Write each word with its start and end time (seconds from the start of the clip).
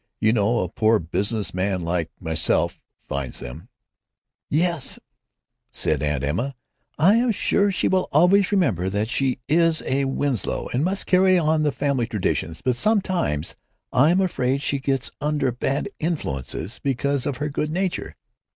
You 0.19 0.33
know 0.33 0.61
a 0.61 0.67
poor 0.67 0.97
business 0.97 1.53
man 1.53 1.81
like 1.81 2.09
myself 2.19 2.81
finds 3.07 3.39
them——" 3.39 3.69
"Yes," 4.49 4.97
said 5.69 6.01
Aunt 6.01 6.23
Emma, 6.23 6.55
"I 6.97 7.17
am 7.17 7.29
sure 7.31 7.69
she 7.69 7.87
will 7.87 8.07
always 8.11 8.51
remember 8.51 8.89
that 8.89 9.11
she 9.11 9.37
is 9.47 9.83
a 9.85 10.05
Winslow, 10.05 10.69
and 10.73 10.83
must 10.83 11.05
carry 11.05 11.37
on 11.37 11.61
the 11.61 11.71
family 11.71 12.07
traditions, 12.07 12.63
but 12.63 12.75
sometimes 12.77 13.55
I 13.93 14.09
am 14.09 14.21
afraid 14.21 14.63
she 14.63 14.79
gets 14.79 15.11
under 15.21 15.51
bad 15.51 15.87
influences, 15.99 16.79
because 16.81 17.27
of 17.27 17.37
her 17.37 17.49
good 17.49 17.69
nature." 17.69 18.15